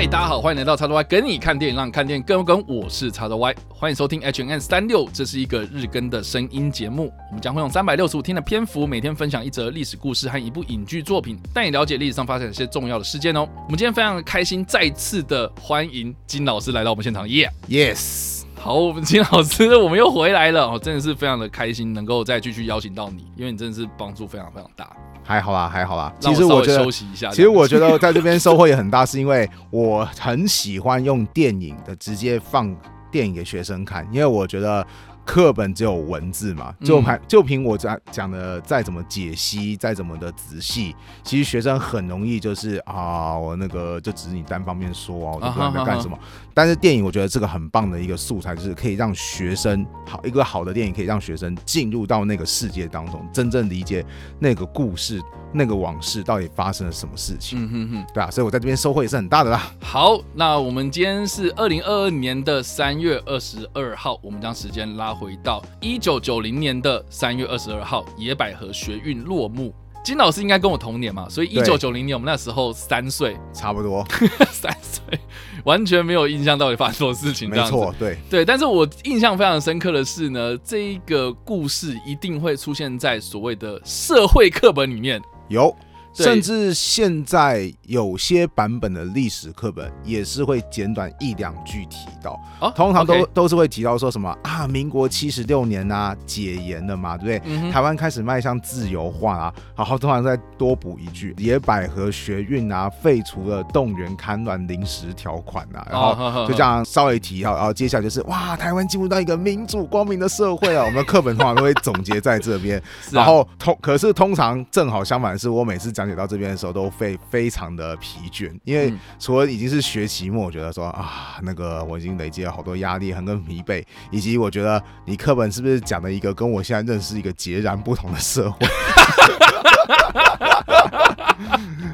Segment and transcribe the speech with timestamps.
[0.00, 2.64] 嗨，大家好，欢迎来到叉叉 Y 跟你看电影，让你看电影更有梗。
[2.66, 7.12] 我是叉叉 Y，欢迎收听 H N 三六，这是一个日更的声音节目。
[7.28, 13.46] 我们将会用三百六十五天的篇幅，每天分享一则历史故事和一部影剧作品，带你了解历史上发生一些重要的事件哦。
[13.66, 17.28] 我们今天非常开心，再次的欢迎金老师来到我们现场。
[17.28, 24.94] 耶，Yes，好，我们金老师，我们又回来了，我，真的是非常的开心，能够再继续邀请到你，因为你真的是帮助非常非常大。
[25.24, 26.12] 还好啦，还好啦。
[26.20, 27.30] 其实我觉得休息一下。
[27.30, 32.76] 其实我觉得在这边收获也很大，是因为我很喜欢用电影的直接放
[33.10, 34.86] 电影给学生看，因为我觉得。
[35.30, 40.92] 课本只有文字嘛，就凭就凭我讲讲的再怎么解析，再怎么的仔细，
[41.22, 46.18] 其实学生很容易就是啊，我那个就只是你单方面说啊，我都不知道在干什么。
[46.52, 54.04] 但是电影我觉得这个很棒的一个素材，就是可以让学生好一个好的电影可以让学生进入到那个世界当中，真正理解
[54.40, 55.22] 那个故事、
[55.54, 57.64] 那个往事到底发生了什么事情。
[57.64, 59.72] 嗯哼哼，对啊，所以我在这边收获也是很大的啦。
[59.80, 69.74] 好，那我们今天是二零二二年的三月二十二号，我们将时间拉回到一九九零年的三月二十二号，野百合学运落幕。
[70.02, 74.02] 金老师应该跟我同年嘛，所以一九九零年我们那时候三岁， 差不多
[74.50, 75.20] 三岁，
[75.62, 77.50] 完全没有印象到底发生什么事情。
[77.50, 85.20] 没错，对对，但是我印象非常深刻的是呢，这一个故事一定会出现在所谓的社会课本里面。
[85.48, 85.76] 有。
[86.12, 92.38] 甚至现在有些版本的历史课本也是会简短一两句提到，
[92.74, 97.70] 通常都都是会提到说什么啊，民国七十六年啊，解严了嘛，对不对？
[97.70, 128.66] 台湾开始迈向自由化啊，然后通常再多补一句，野百合学运啊，废除了动员戡乱临时条款啊，然后就这样稍微提到，然后接下来就是哇，台湾进入到一个民主光明的社会啊， 我们的课本通常都会总结在这边，然后通可是通常正好相反的是，我每次讲解到这边的时候都非非常的疲倦，因为除了已经是学期末，我觉得说啊，那个我已经累积了好多压力，很跟疲惫，以及我觉得你课本是不是讲了一个跟我现在认识一个截然不同的社会？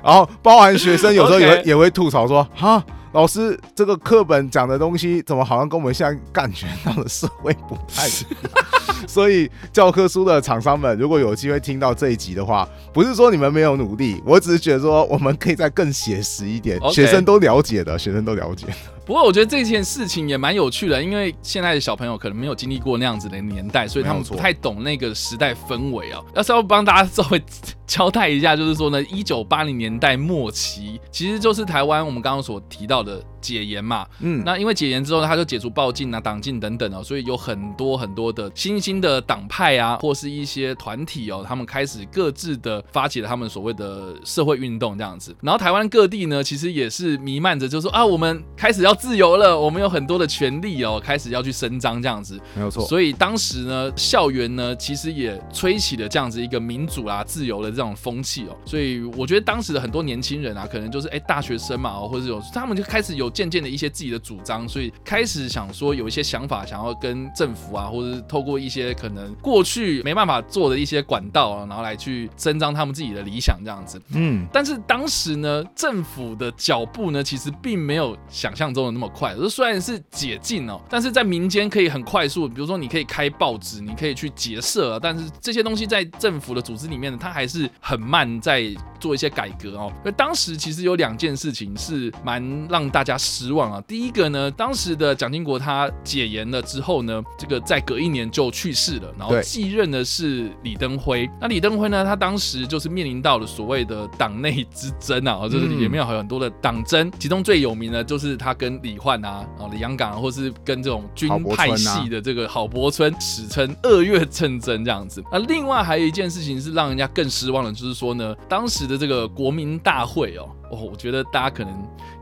[0.03, 2.85] 然后包含学生有时候也会也会吐槽说哈。
[3.17, 9.09] 老师，这个课本讲的东西怎么好像跟我们现在感觉到的社会不太一样？
[9.09, 16.79] 所以教科书的厂商们，如果有机会听到这一集的话，不是说你们没有努力，我只是觉得说我们可以再更写实一点。
[16.93, 18.67] 学生都了解的，学生都了解。
[19.07, 26.21] 不过我觉得这件事情也蛮有趣的，因为现在的小朋友可能没有经历过那样子的年代，所以他们不太懂那个时代氛围啊。
[26.35, 27.41] 要是要帮大家 稍微
[27.87, 34.07] 交代一下，就是说呢，一九八零年代末期，其实就是台湾我们刚刚所提到的解严嘛。
[34.21, 45.35] 嗯，那因为解严之后呢，他就解除报禁啊、党禁等等哦，所以有很多很多的新兴的党派啊，或是一些团体哦，他们开始各自的发起了他们所谓的社会运动这样子。
[45.41, 48.97] 然后台湾各地呢，其实也是弥漫着，就是说啊，我们开始要。
[48.97, 52.85] 自由了，我们有很多的权利哦，开始要去伸张这样子，没有错。
[52.87, 58.57] 所以当时呢，校园呢，其实也吹起了这样子一个民主啊、自由的这种风气哦。
[58.65, 74.03] 所以我觉得当时的很多年轻人啊，可能就是哎大学生嘛，或者有他们就开始有渐渐的一些自己的主张，所以开始想说有一些想法，想要跟政府啊，或者是透过一些可能过去没办法做的一些管道啊，然后来去伸张他们自己的理想这样子。
[74.15, 78.97] 嗯，但是当时呢，政府的脚步呢，其实并没有想象中的。
[78.97, 89.93] 那么快，就虽然是解禁哦，但是在民间可以很快速，比如说你可以开报纸，你可以去结社啊，但是这些东西在政府的组织里面呢，它还是很慢，在做一些改革哦。
[90.03, 93.81] 那当时其实有两件事情是蛮让大家失望啊。
[93.87, 101.29] 第一个呢，当时的蒋经国他解严了之后呢，这个在隔一年就去世了，然后继任的是李登辉。
[101.41, 115.23] 那李登辉呢，他当时就是面临到了所谓的党内之争啊，就是里面有很多的党争，其中最有名的就是他跟李焕啊，啊李阳港，或是跟这种军派系的这个郝柏村，史称二月政争这样子。
[115.31, 121.73] 那另外还有一件事情是让人家更失望的，就是说呢，当时的这个国民大会哦，哦，我觉得大家可能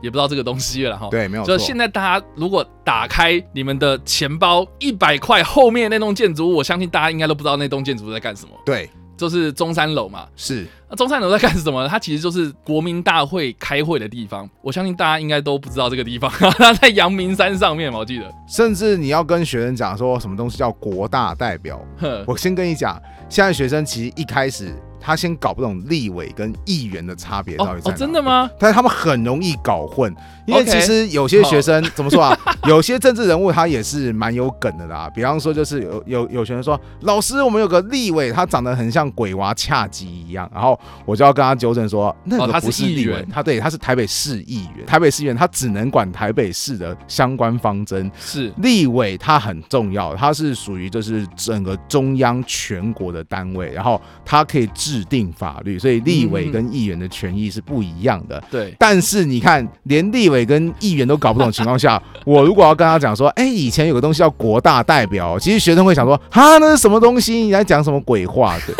[0.01, 1.07] 也不知道这个东西了哈。
[1.09, 1.57] 对，没有错。
[1.57, 8.51] 就现在大家如果打开你们的钱包一百块后面那栋建筑物，我相信大家应该都不知道那栋建筑物在干什么。
[8.65, 8.89] 对。
[9.17, 10.67] 就是中山楼嘛，是。
[10.89, 11.87] 那中山楼在干什么？
[11.87, 14.45] 它其实就是国民大会开会的地方。
[14.61, 18.29] 我相信大家应该都不知道这个地方， 它在阳明山上面嘛，我记得。
[18.45, 24.75] 甚至你要跟学生讲说什么东西叫国大代表，呵我先跟你讲，现在学生其实一开始。
[25.05, 27.95] 他先搞不懂立委跟议员的差别到底在哪里。
[27.95, 28.49] 哦，真的吗？
[28.59, 30.11] 但是他们很容易搞混，
[30.47, 32.35] 因为其实有些学生怎么说啊？
[32.67, 35.07] 有些政治人物他也是蛮有梗的啦。
[35.13, 54.65] 比方说，就是有有有学生说，老师，我们有个立委，他长得很像鬼娃恰吉一样，然后我就要跟他纠正说，那个不是立委，他对，他是台北市议员，台北市议员他只能管台北市的相关方针，是立委他很重要，他是属于就是整个中央全国的单位，然后他可以
[54.95, 58.41] 制定法律，所以立委跟议员的权益是不一样的。
[58.49, 67.33] 对，但是你看，连立委跟议员都搞不懂的情况下， 我如果要跟他讲说，哎，以前有个东西叫国大代表，其实学生会想说，哈，那是什么东西？
[67.35, 68.57] 你在讲什么鬼话？
[68.65, 68.73] 对，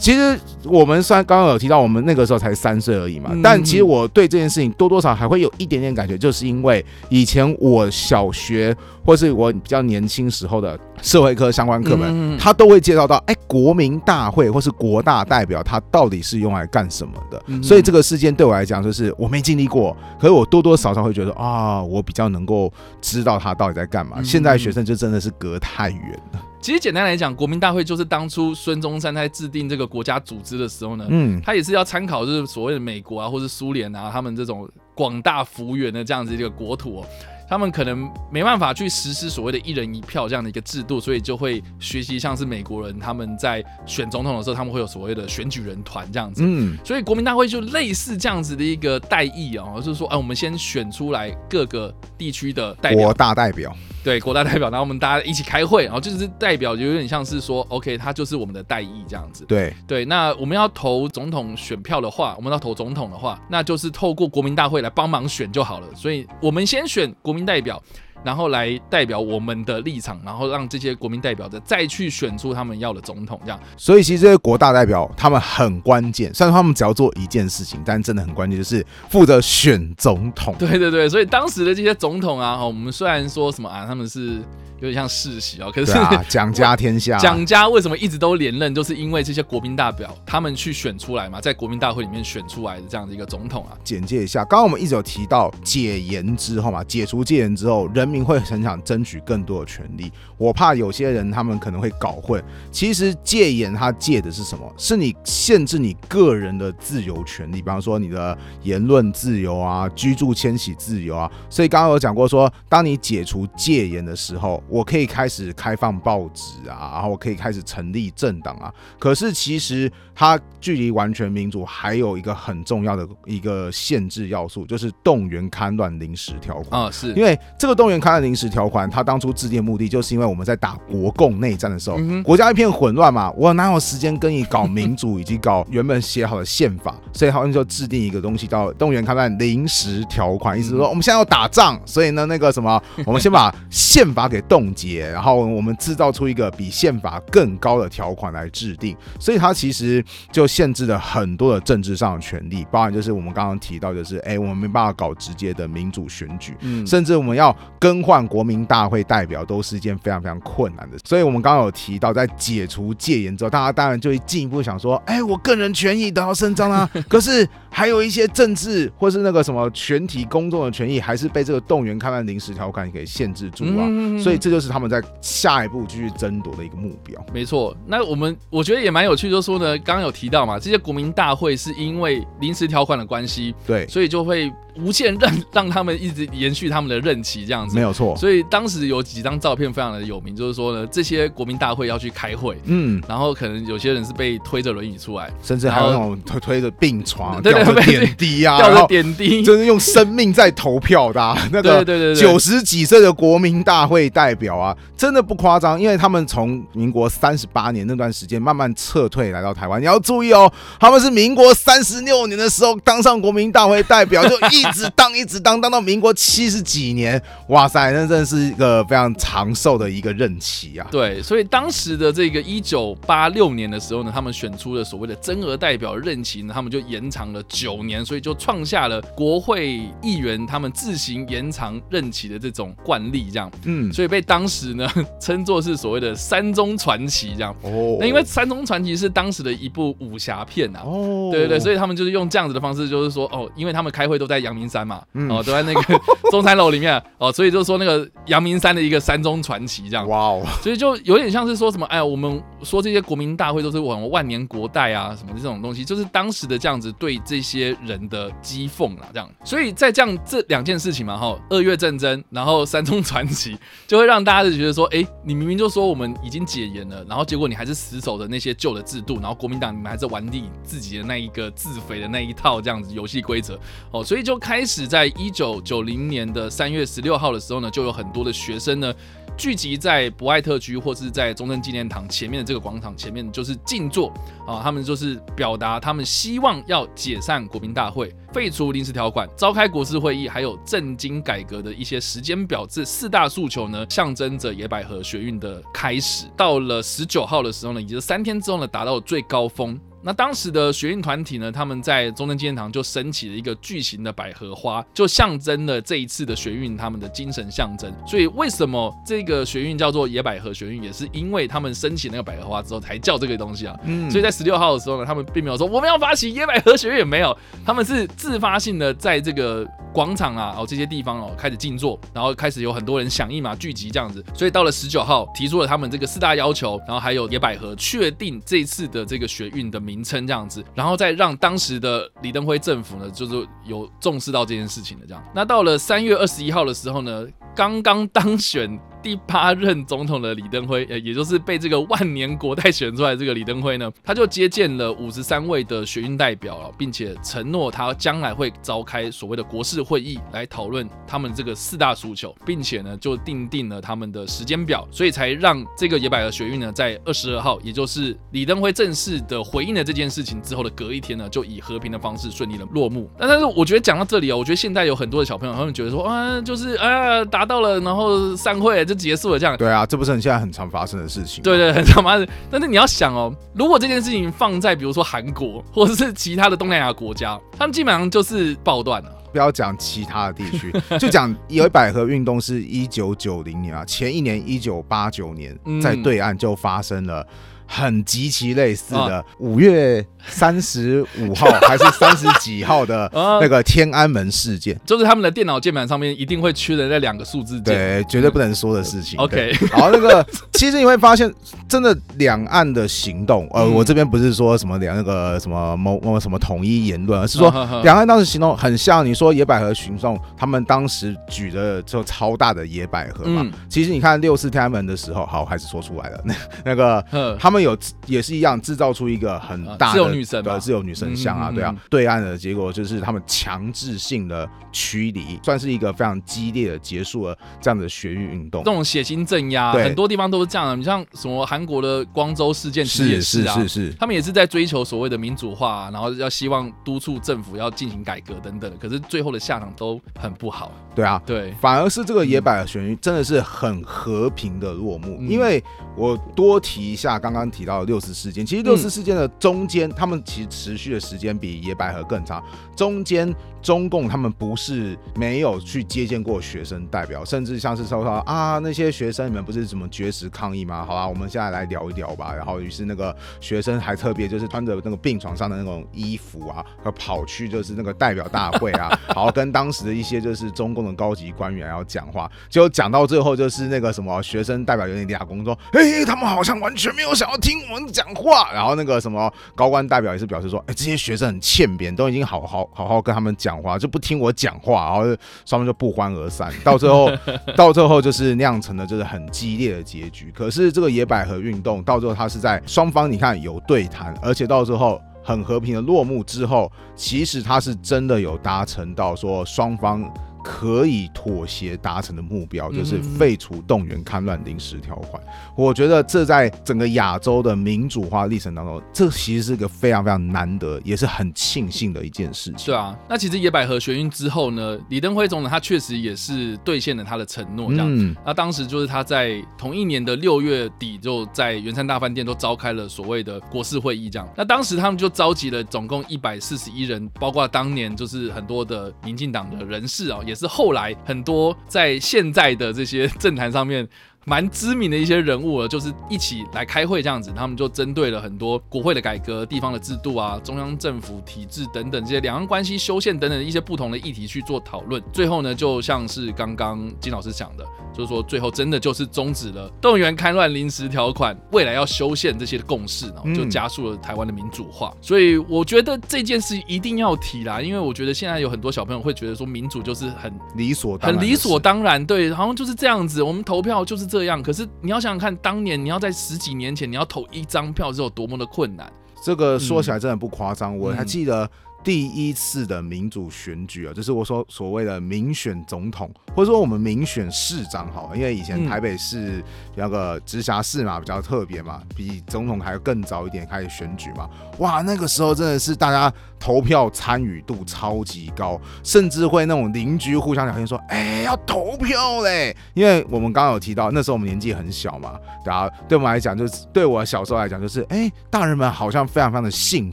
[0.00, 17.62] 其实我们虽然刚刚有提到，我们那个时候才三岁而已嘛，但其实我对这件事情多多少还会有一点点感觉，就是因为以前我小学或是我比较年轻时候的社会科相关课本，他都会介绍到，哎，国民大会或是国大代表，他到底是用来干什么的？
[17.62, 24.22] 所以这个事件对我来讲，就是我没经历过，可是我多多少少会觉得啊，我比较能够知道他到底在干嘛。
[24.22, 26.40] 现在学生就真的是隔太远了。
[26.60, 37.06] 其实简单来讲，国民大会就是当初孙中山在制定这个国家组织的时候呢，嗯，他也是要参考就是所谓的美国啊，或是苏联啊，他们这种广大幅员的这样子一个国土哦。
[37.48, 46.42] 他们可能没办法去实施所谓的一人一票这样的一个制度，所以就会学习像是美国人他们在选总统的时候，他们会有所谓的选举人团这样子。
[46.44, 53.72] 嗯，所以国民大会就类似这样子的一个代议哦，就是说，哎，我们先选出来各个地区的代表，国大代表，
[54.06, 59.44] 对，国大代表，然后我们大家一起开会，然后就是代表就有点像是说，OK，他就是我们的代议这样子。
[59.44, 65.86] 对对，那我们要投总统选票的话，我们要投总统的话，那就是透过国民大会来帮忙选就好了。
[65.94, 67.36] 所以我们先选国。
[67.36, 67.82] 国民代表，
[68.24, 73.60] 然后来代表我们的立场，然后让这些国民代表的再去选出他们要的总统，这样。
[73.76, 80.54] 所以其实这些国大代表他们很关键，虽然他们只要做一件事情，但真的很关键，就是负责选总统。
[80.58, 84.42] 对对对，所以当时的这些总统啊，我们虽然说什么啊，他们是。
[84.78, 85.90] 有点像世袭哦，可是
[86.28, 93.72] 蒋 家天下，蒋家为什么一直都连任，就是因为这些国民代表他们去选出来嘛，在国民大会里面选出来的这样的一个总统啊。
[93.82, 100.10] 简介一下，刚刚我们一直有提到解严之后嘛，解除戒严之后，人民会很想争取更多的权利。
[100.38, 104.72] 我怕有些人他们可能会搞混，其实戒严它戒的是什么？
[104.76, 111.30] 是你限制你个人的自由权利，比方说你的言论自由啊，居住迁徙自由啊。
[111.50, 114.46] 所以刚刚有讲过说，当你解除戒严的时候。
[114.68, 118.72] 我可以开始开放报纸啊，然后我可以开始成立政党啊。
[118.98, 126.90] 可是其实它距离完全民主还有一个很重要的一个限制要素，就是动员戡乱临时条款啊。
[126.90, 136.94] 是因为这个动员戡乱临时条款，它当初制定的目的就是因为我们在打国共内战的时候，国家一片混乱嘛，我哪有时间跟你搞民主以及搞原本写好的宪法？
[137.12, 144.42] 所以他们就制定一个东西叫动员戡乱临时条款，意思是说我们现在要打仗，所以呢那个什么，我们先把宪法给。
[144.48, 157.54] 冻结，然后我们制造出一个比宪法更高的条款来制定，所以它其实就限制了很多的政治上的权利，包含就是我们刚刚提到，就是哎，我们没办法搞直接的民主选举，嗯，甚至我们要
[157.86, 160.98] 更换国民大会代表，都是一件非常非常困难的。
[161.04, 173.84] 所以我们刚刚有提到，在解除戒严之后，大家当然就会进一步想说，哎，我个人权益得到伸张啊，可是还有一些政治或是那个什么全体公众的权益，还是被这个动员戡乱临时条款给限制住啊，
[174.18, 174.38] 所以。
[174.46, 177.20] 这就是他们在下一步继续争夺的一个目标。
[177.34, 184.50] 没错，那我们我觉得也蛮有趣，就是说呢，刚刚有提到嘛，这些国民大会是因为临时条款的关系，对，所以就会。
[184.78, 188.14] 无限让让他们一直延续他们的任期，这样子没有错。
[188.14, 214.66] 所以当时有几张照片非常的有名，就是说呢，这些国民大会要去开会，嗯，然后可能有些人是被推着轮椅出来，甚至还有那种推推着病床、吊 着点滴啊， 吊着点滴，就是用生命在投票的、啊、 那个，对对对，九十几岁的国民大会代表啊，真的不夸张，因为他们从民国三十八年那段时间慢慢撤退来到台湾，你要注意哦，他们是民国三十六年的时候当上国民大会代表，就一。
[214.76, 220.86] 直当一直当当到民国七十几年，哇塞，那真的是一个非常长寿的一个任期啊！
[220.90, 234.86] 对，所以当时的这个一九八六年的时候呢，他们选出了所谓的增额代表任期呢，他们就延长了九年，所以就创下了国会议员他们自行延长任期的这种惯例，这样，嗯，所以被当时呢
[235.18, 237.56] 称作是所谓的三中传奇这样。
[237.62, 250.06] 哦，那因为三中传奇是当时的一部武侠片啊，哦，对对对，所以他们就是用这样子的方式，就是说，哦，因为他们开会都在阳明山嘛，哦，都在那个 中山楼里面哦，所以就说那个阳明山的一个山中传奇这样。
[250.06, 259.30] 哇哦，所以就有点像是说什么，哎，我们说这些国民大会都是我们万年国代啊，什么这种东西，就是当时的这样子对这一些人的讥讽啦，这样。
[259.44, 273.58] 所以在这样这两件事情嘛，哈，二月战争，然后三中传奇， 就会让大家就觉得说，哎，你明明就说我们已经解严了，然后结果你还是死守的那些旧的制度，然后国民党你们还是玩你自己的那一个自肥的那一套这样子游戏规则，
[273.90, 278.94] 哦，所以就开始在一九九零年的三月十六号的时候呢，就有很多的学生呢。
[279.36, 284.08] 聚集在博爱特区或是在中正纪念堂前面的这个广场前面，就是静坐
[284.46, 292.66] 啊，他们就是表达他们希望要解散国民大会、废除临时条款、召开国事会议，还有政经改革的一些时间表。
[292.66, 296.26] 这四大诉求呢，象征着野百合学运的开始。
[296.36, 299.78] 到了十九号的时候呢，也就是三天之后呢，达到最高峰。
[300.06, 307.92] 那当时的学运团体呢，他们在中正纪念堂就升起了一个巨型的百合花，就象征了这一次的学运他们的精神象征。
[308.06, 313.76] 所以为什么这个学运叫做野百合学运，也是因为他们升起那个百合花之后才叫这个东西啊。
[313.82, 319.66] 嗯，所以在十六号的时候呢，他们并没有说我们要发起野百合学运，也没有，他们是自发性的在这个
[319.96, 324.24] 广场啊哦这些地方哦开始静坐，然后开始有很多人响应嘛聚集这样子。
[324.32, 329.96] 所以到了十九号提出了他们这个四大要求，然后还有野百合确定这次的这个学运的名。
[329.96, 335.24] 名称这样子，然后再让当时的李登辉政府呢，就是有重视到这件事情的这样。
[335.34, 338.78] 那到了三月二十一号的时候呢，刚刚当选。
[339.06, 363.08] 第八任总统的李登辉，呃，也就是被这个万年国代选出来这个李登辉呢，他就接见了五十三位的学运代表了，并且承诺他将来会召开所谓的国事会议来讨论他们这个四大诉求，并且呢就订定了他们的时间表，所以才让这个野百合学运呢在二十二号，也就是李登辉正式的回应了这件事情之后的隔一天呢，就以和平的方式顺利的落幕。
[363.16, 368.95] 那但是我觉得讲到这里哦，我觉得现在有很多的小朋友他们觉得说啊，就是啊达到了，然后散会这。
[368.96, 371.42] 结束了，这样对啊，这不是很现在很常发生的事情。
[371.42, 372.26] 对对，很常发生。
[372.50, 379.12] 但是你要想哦，如果这件事情放在比如说韩国或者是其他的东南亚国家，他们基本上就是暴断了。
[379.32, 387.26] 不要讲其他的地区， 就讲野百合运动是一九九零年啊，前一年一九八九年在对岸就发生了。
[387.66, 399.18] 很极其类似的五月三十五号 还是三十几号的那个天安门事件，就是他们的电脑键盘上面一定会缺的那两个数字键，对，绝对不能说的事情。
[399.18, 401.32] OK，好，那个 其实你会发现，
[401.76, 407.50] 真的两岸的行动，呃，我这边不是说什么两那个什么某某什么统一言论，而是说
[407.84, 413.46] 两岸当时行动很像你说野百合群众，他们当时举的就超大的野百合嘛。
[413.68, 417.04] 其实你看六四天安门的时候，好，还是说出来了，那 那个
[417.38, 417.66] 他们。
[417.66, 428.62] 有也是一样，制造出一个很大的自由女神的自由女神像啊，对啊，对岸的结果就是他们强制性的驱离，算是一个非常激烈的结束了这样的学运运动。
[428.62, 430.76] 这种血腥镇压，很多地方都是这样的。
[430.76, 438.76] 你像什么韩国的光州事件，其实也是啊，是是是，他们也是在追求所谓的民主化，然后要希望督促政府要进行改革等等的。
[438.76, 440.70] 可是最后的下场都很不好。
[440.94, 445.20] 对啊，对，反而是这个野百合选举真的是很和平的落幕。
[445.22, 445.62] 因为
[445.96, 447.46] 我多提一下刚刚。
[447.56, 452.44] 提到六四事件，其实六四事件的中间，他们其实持续的时间比野百合更长。
[452.76, 460.84] 中间中共他们不是没有去接见过学生代表，甚至像是说说啊，那些学生你们不是怎么绝食抗议吗？
[460.84, 462.32] 好吧，我们现在来聊一聊吧。
[462.34, 472.30] 然后于是那个学生还特别就是穿着那个病床上的那种衣服啊，和跑去就是那个代表大会啊， 然后跟当时的一些就是中共的高级官员要讲话。
[472.48, 478.52] 结果讲到最后就是那个什么学生代表有点哑公说，哎，他们好像完全没有想要听我们讲话。
[478.52, 483.56] 然后那个什么高官代表也是表示说，哎，这些学生很欠扁，都已经好好好好跟他们讲。
[483.56, 485.02] 话就不听我讲话，然后
[485.46, 487.10] 双方就不欢而散，到最后，
[487.56, 490.30] 到最后就是酿成了就是很激烈的结局。
[490.30, 500.02] 可是这个野百合运动到最后，他是在双方你看有对谈，而且到最后很和平的落幕之后，其实他是真的有达成到说双方。
[500.48, 505.20] 可以妥协达成的目标就是废除动员戡乱临时条款。
[505.56, 512.66] 我觉得这在整个亚洲的民主化历程当中，这其实是一个非常非常难得，也是很庆幸的一件事情。
[512.66, 518.14] 对啊，那其实野百合学运之后呢，李登辉总统他确实也是兑现了他的承诺，这样嗯。
[518.24, 524.28] 那当时就是他在同一年的六月底，就在圆山大饭店都召开了所谓的国事会议，这样。
[524.36, 530.35] 那当时他们就召集了总共一百四十一人，包括当年就是很多的民进党的人士啊，也。
[530.36, 533.88] 是后来很多在现在的这些政坛上面
[534.28, 545.00] 蛮知名的一些人物了，就是一起来开会这样子，他们就针对了很多国会的改革、地方的制度啊、中央政府体制等等这些两岸关系修宪等等一些不同的议题去做讨论。
[545.12, 547.64] 最后呢，就像是刚刚金老师讲的，
[547.94, 554.92] 就是说最后真的就是终止了动员戡乱临时条款，未来要修宪这些的共识呢，就加速了台湾的民主化。
[554.96, 564.42] 嗯、所以我觉得这件事一定要提啦，因为我觉得现在有很多小朋友会觉得说民主就是很理所很理所当然，对，好像就是这样子，我们投票就是这样。
[564.42, 568.92] 可是你要想想看，当年你要在十几年前你要投一张票是有多么的困难。
[569.24, 571.48] 这个说起来真的不夸张，嗯、我还记得。
[571.86, 579.40] 第一次的民主选举啊，就是我所所谓的民选总统，或者说我们民选市长好，因为以前台北市
[579.76, 584.28] 那个直辖市嘛比较特别嘛，比总统还要更早一点开始选举嘛。
[584.58, 599.92] 哇，那个时候真的是大家投票参与度超级高，甚至会那种邻居互相聊天说：“哎、欸，要投票嘞！”因为我们刚刚有提到，那时候我们年纪很小嘛，对啊，对我们来讲就是对我小时候来讲就是，哎、欸，大人们好像非常非常的兴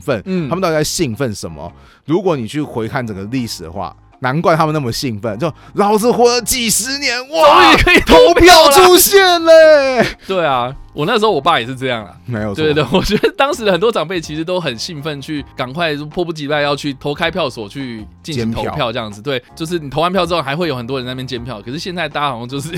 [0.00, 1.72] 奋，嗯，他们到底在兴奋什么？
[2.04, 8.70] 如果你去回看整个历史的话，难怪他们那么兴奋，就老子活了几十年，哇，终于可以投票
[9.38, 10.06] 嘞！
[10.26, 10.74] 对啊。
[10.94, 12.54] 我那时候我爸也是这样啊，没有。
[12.54, 19.20] 对对对，我觉得当时的很多长辈其实都很兴奋，去赶快迫不及待要去投开票所去进行投票这样子。
[19.20, 21.60] 对，就是你投完票之后，还会有很多人在那边监票。
[21.60, 22.72] 可是现在大家好像就是，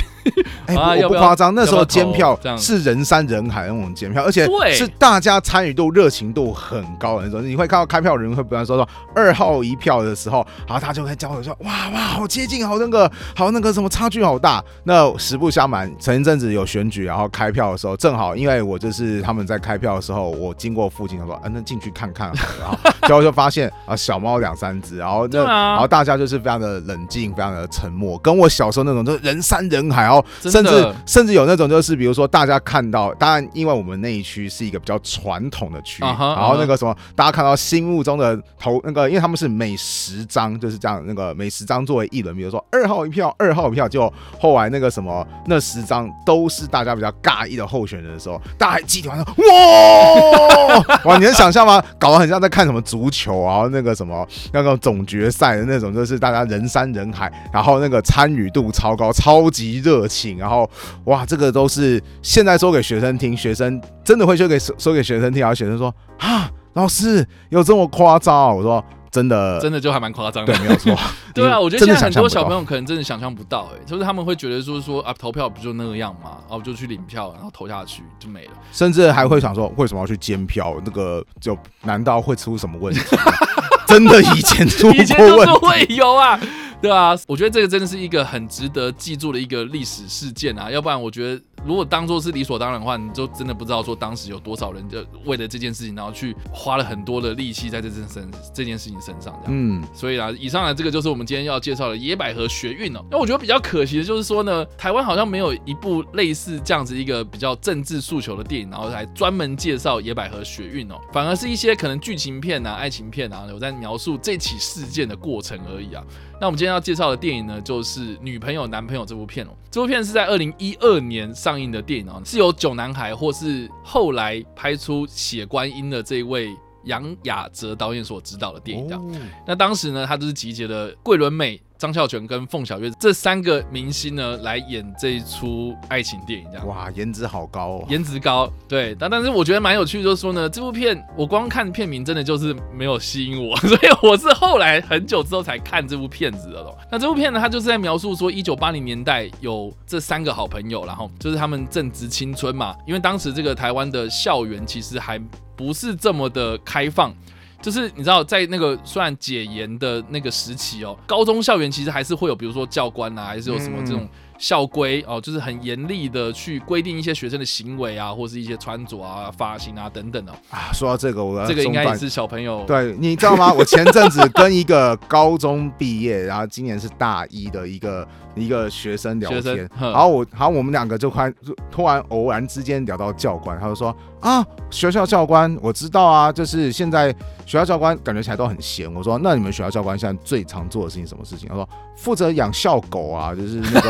[0.65, 7.47] 哎、 欸，我不夸张，那时候监票是人山人海那种监票，而且是大家参与度、热情度很高的那种。
[7.47, 14.65] 你会看到开票人会不断说说二号一票的时候，然后他就会交流说，哇哇，好接近，好那个，好那个什么差距好大。
[14.85, 17.97] 那实不相瞒，前一阵子有选举，然后开票的时候。
[17.97, 48.07] 正好，因为我就是他们在开票的时候，我经过附近，他说：“啊，那进去看看。”然后结果就发现啊，小猫两三只，然后那然后大家就是非常的冷静，非常的沉默，跟我小时候那种就是人山人海，然后甚至甚至有那种就是比如说大家看到，当然因为我们那一区是一个比较传统的区，然后那个什么，大家看到心目中的头那个，因为他们是每十张就是这样，那个每十张作为一轮，比如说二号一票，二号一票，就后来那个什么那十张都都是大家比较尬意的候选人。
[48.13, 51.83] 的时候，大家集体玩说哇 哇，你能想象吗？
[51.99, 60.69] 搞得很像在看什么足球啊，那个什么那个总决赛的那种，就是大家人山人海，然后那个参与度超高，超级热情，然后
[61.05, 68.57] 哇，这个都是现在说给学生听，学生真的会说给说给学生听，然后学生说啊，老师有这么夸张？
[68.57, 68.85] 我说。
[69.17, 70.95] 真的，真的就还蛮夸张的，对，没有错。
[71.35, 76.39] 对啊，我觉得现在很多小朋友可能真的想象不到，哎，就是他们会觉得说说啊，投票不就那个样嘛？
[76.49, 80.77] 然后就去领票，然后投下去就没了，甚至还会想说，为什么要去监票？
[80.85, 83.01] 那个就难道会出什么问题？
[83.89, 86.39] 真的以前出过问题，以前都是会有啊。
[86.83, 90.71] 对啊，我觉得这个真的是一个很值得记住的一个历史事件啊！
[90.71, 99.27] 要不然，我觉得如果当做是理所当然的话，你就真的不知道说当时有多少人就为了这件事情，然后去花了很多的力气在这件身这件事情身上。
[99.27, 103.05] 这样，嗯，所以啊，以上呢，这个就是我们今天要介绍的野百合学运哦。
[103.11, 116.05] 那我觉得比较可惜的就是说呢，台湾好像没有一部类似这样子一个比较政治诉求的电影，然后来专门介绍野百合学运哦，反而是一些可能剧情片啊、爱情片啊，有在描述这起事件的过程而已啊。
[116.39, 119.51] 那我们今天要介绍的电影呢，就是《女朋友男朋友》这部片哦。
[119.71, 128.87] 这部片是在二零一二年上映的电影哦，是由九男孩或是后来拍出《血观音》的这位杨雅哲导演所执导的电影。
[128.87, 129.03] 这样，
[129.47, 131.59] 那当时呢，他就是集结了桂纶镁。
[131.79, 146.77] 张孝全跟凤小岳这三个明星呢，来演这一出爱情电影，这样哇，颜值好高哦，颜值高，对，但但是我觉得蛮有趣的，就是说呢，这部片我光看片名真的就是没有吸引我， 所以我是后来很久之后才看这部片子的咯。
[146.91, 155.21] 那这部片呢，它就是在描述说，一九八零年代有这三个好朋友，然后就是他们正值青春嘛，因为当时这个台湾的校园其实还
[155.55, 157.15] 不是这么的开放。
[157.63, 170.71] 就是你知道，在那个虽然解严的那个时期哦，高中校园其实还是会有，比如说教官啊，还是有什么这种校规哦，就是很严厉的去规定一些学生的行为啊，或是一些穿着啊、发型啊等等的啊。
[170.73, 172.65] 说到这个，我这个应该也是小朋友。
[172.67, 173.53] 对，你知道吗？
[173.53, 181.33] 我前阵子跟一个高中毕业，然后今年是大一的一个一个学生聊天，然后我，然后我们两个就快
[181.71, 187.15] 突然偶然之间聊到教官，他就说啊，学校教官我知道啊，就是现在。
[187.47, 188.93] 学校教官感觉起来都很闲。
[188.93, 193.89] 我说：“那你们学校教官现在最常做的事情什么事情？”他说：“负责养校狗啊，就是那个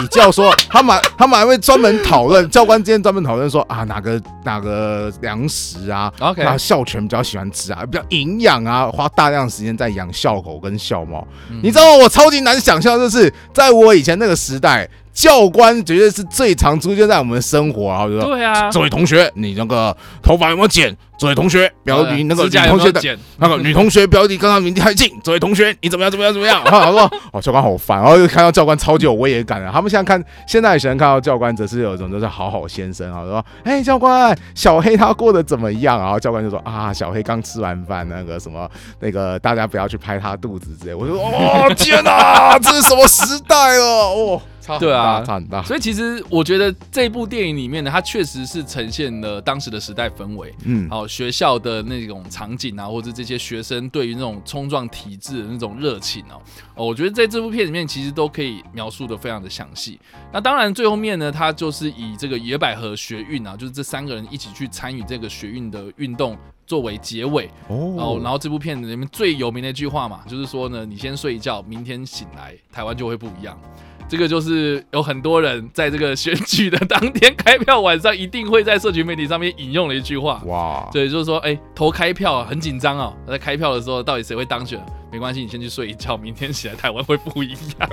[0.00, 11.26] 比较说，他们他们还会专门讨论，教官之间专门讨论说啊，哪个哪个粮食啊那校犬比较喜欢吃啊，比较营养啊，花大量时间在养校狗跟校猫。
[11.50, 12.04] 嗯、你知道吗？
[12.04, 20.96] 我超级难想象，就是在我以前那个时代。”教官绝对是最常出现在我们的生活啊，对啊，这位同学，你那个头发有没有剪？
[21.18, 25.10] 这位同学，表弟那个女同学的那个女同学表弟跟他离得太近。
[25.24, 26.08] 这位同学，你怎么样？
[26.12, 26.32] 怎么样？
[26.32, 26.62] 怎么样？
[26.62, 29.68] 然后他说：“哦，教官好烦。”然后又看到教官超级有威严感的。
[29.72, 43.84] 他们现在看现在的学生看到教官，则是有一种就是好好先生啊，说：“哎，教官，小黑他过得怎么样？”然后教官就说：“啊，小黑刚吃完饭，那个什么，那个大家不要去拍他肚子之类。”我就说：“哦，天哪，这是什么时代了？
[43.84, 44.40] 哦。”
[44.76, 45.62] 对啊，差很大。
[45.62, 56.42] 所以其实我觉得这部电影里面呢，它确实是呈现了当时的时代氛围，嗯，好学校的那种场景啊，或者这些学生对于那种冲撞体制的那种热情哦，
[56.74, 60.00] 哦，我觉得在这部片里面其实都可以描述的非常的详细。
[60.32, 73.58] 那当然最后面呢，它就是以这个野百合学运啊，就是这三个人一起去参与这个学运的运动作为结尾哦，然后然后这部片里面最有名的一句话嘛，就是说呢，你先睡一觉，明天醒来，台湾就会不一样。
[74.08, 80.42] 这个就是有很多人在这个选举的当天开票晚上，一定会在社群媒体上面引用的一句话。
[80.46, 84.80] 哇，对，就是说，哎，投开票很紧张哦，在开票的时候，到底谁会当选？
[85.10, 87.90] 没关系，你先去睡一觉，明天起来台湾会不一样，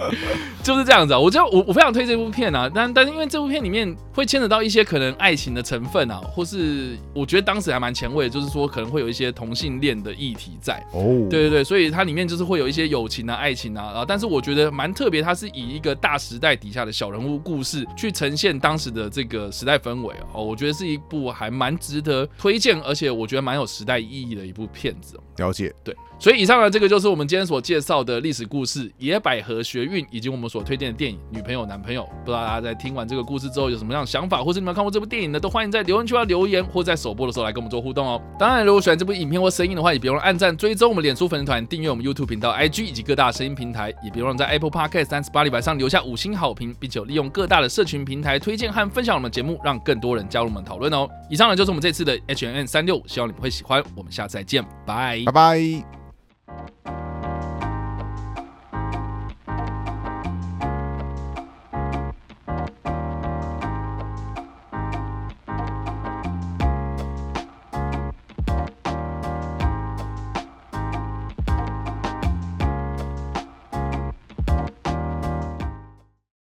[0.62, 1.18] 就是这样子啊。
[1.18, 10.74] 我就我我非常推这部片啊，但但是因为这部片里面会牵扯到一些可能爱情的成分啊，或是我觉得当时还蛮前卫的，就是说可能会有一些同性恋的议题在。
[10.92, 25.18] 哦，对对对，所以它里面就是会有一些友情啊、爱情啊，啊，但是我觉得蛮特别，它是以一个大时代底下的小人物故事去呈现当时的这个时代氛围哦，我觉得是一部还蛮值得推荐，而且我觉得蛮有时代意义的一部片子。
[25.38, 25.94] 了解，对。
[26.20, 32.02] 所以以上呢，这个就是我们今天所介绍的历史故事《野百合学运》，以及我们所推荐的电影《女朋友男朋友》。
[32.24, 35.38] 不知道大家在听完这个故事之后有什么样的想法，或是你们看过这部电影呢？
[35.38, 38.20] 都欢迎在留言区要留言，或在首播的时候来跟我们做互动哦。
[38.36, 51.08] 当然，如果喜欢这部影片或声音的话，也别忘了按赞、追踪我们脸书粉丝团、订阅我们 YouTube 频道、IG 以及各大声音平台，也别忘了在 Apple Podcast 三十八礼拜上留下五星好评，并且利用各大的社群平台推荐和分享我们节目，让更多人加入我们讨论哦。
[51.30, 53.80] 以上呢就是我们这次的 H&M 365，希望你们会喜欢。
[53.94, 55.84] 我们下次再见，拜拜拜。